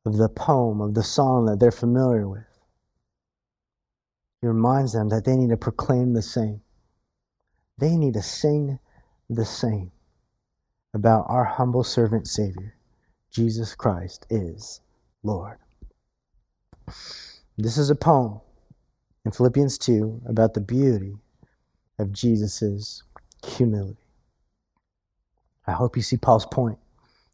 [0.05, 2.45] of the poem, of the song that they're familiar with.
[4.41, 6.61] He reminds them that they need to proclaim the same.
[7.79, 8.79] They need to sing
[9.31, 9.91] the same
[10.93, 12.75] about our humble servant Savior.
[13.31, 14.81] Jesus Christ is
[15.23, 15.59] Lord.
[17.57, 18.41] This is a poem
[19.25, 21.17] in Philippians 2 about the beauty
[21.99, 23.03] of Jesus'
[23.47, 24.04] humility.
[25.67, 26.79] I hope you see Paul's point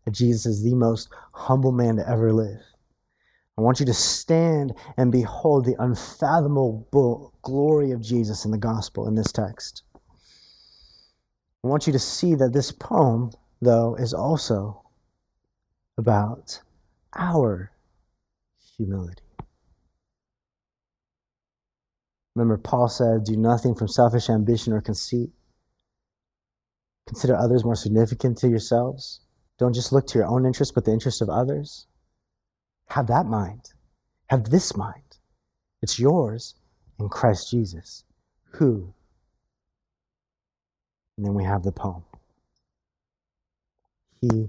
[0.04, 2.60] that Jesus is the most humble man to ever live.
[3.58, 9.06] I want you to stand and behold the unfathomable glory of Jesus in the gospel
[9.06, 9.82] in this text.
[11.62, 14.82] I want you to see that this poem, though, is also
[15.98, 16.58] about
[17.14, 17.70] our
[18.76, 19.22] humility.
[22.34, 25.30] Remember, Paul said, Do nothing from selfish ambition or conceit.
[27.10, 29.18] Consider others more significant to yourselves.
[29.58, 31.88] Don't just look to your own interest, but the interest of others.
[32.90, 33.72] Have that mind.
[34.28, 35.18] Have this mind.
[35.82, 36.54] It's yours
[37.00, 38.04] in Christ Jesus,
[38.52, 38.94] who.
[41.16, 42.04] And then we have the poem.
[44.20, 44.48] He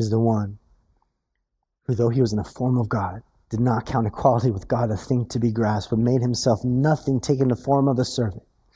[0.00, 0.58] is the one
[1.84, 4.90] who, though he was in the form of God, did not count equality with God
[4.90, 8.42] a thing to be grasped, but made himself nothing, taking the form of a servant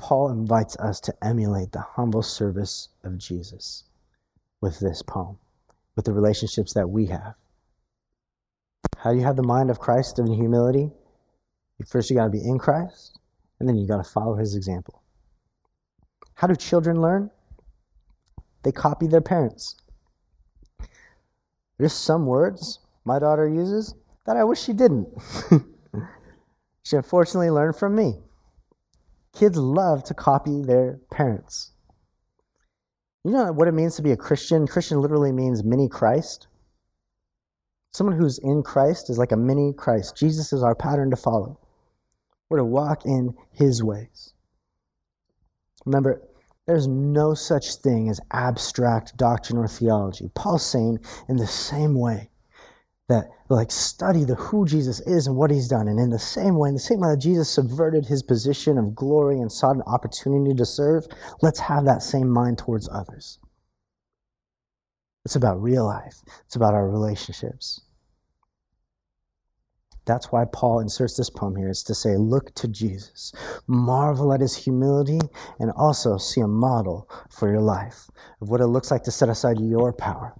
[0.00, 3.84] Paul invites us to emulate the humble service of Jesus
[4.62, 5.36] with this poem,
[5.94, 7.34] with the relationships that we have.
[8.96, 10.90] How do you have the mind of Christ in humility?
[11.86, 13.18] First, you got to be in Christ,
[13.58, 15.02] and then you got to follow his example.
[16.32, 17.30] How do children learn?
[18.62, 19.76] They copy their parents.
[21.76, 23.94] There's some words my daughter uses
[24.24, 25.08] that I wish she didn't.
[26.84, 28.22] she unfortunately learned from me.
[29.34, 31.72] Kids love to copy their parents.
[33.24, 34.66] You know what it means to be a Christian?
[34.66, 36.48] Christian literally means mini Christ.
[37.92, 40.16] Someone who's in Christ is like a mini Christ.
[40.16, 41.58] Jesus is our pattern to follow.
[42.48, 44.32] We're to walk in his ways.
[45.84, 46.22] Remember,
[46.66, 50.30] there's no such thing as abstract doctrine or theology.
[50.34, 52.29] Paul's saying, in the same way,
[53.10, 55.88] that like study the who Jesus is and what he's done.
[55.88, 58.94] And in the same way, in the same way that Jesus subverted his position of
[58.94, 61.06] glory and sought an opportunity to serve,
[61.42, 63.38] let's have that same mind towards others.
[65.24, 66.22] It's about real life.
[66.46, 67.82] It's about our relationships.
[70.06, 71.68] That's why Paul inserts this poem here.
[71.68, 73.32] It's to say, look to Jesus,
[73.66, 75.20] marvel at his humility,
[75.58, 78.08] and also see a model for your life
[78.40, 80.34] of what it looks like to set aside your power,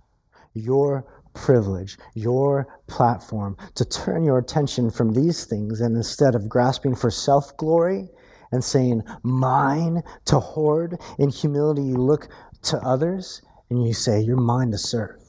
[0.55, 1.05] your
[1.35, 7.11] privilege, your platform, to turn your attention from these things and instead of grasping for
[7.11, 8.09] self glory
[8.53, 12.29] and saying, mine to hoard, in humility, you look
[12.63, 15.21] to others and you say, You're mine to serve.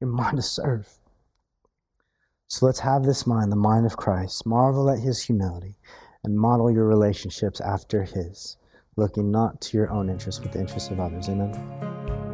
[0.00, 0.88] You're mine to serve.
[2.48, 4.46] So let's have this mind, the mind of Christ.
[4.46, 5.76] Marvel at his humility
[6.22, 8.56] and model your relationships after his.
[8.96, 11.28] looking not to your own interests, but the interests of others.
[11.28, 12.33] Amen.